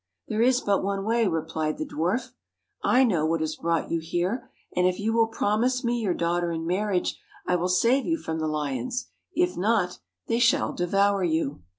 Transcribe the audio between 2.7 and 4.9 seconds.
I know what has brought you here; and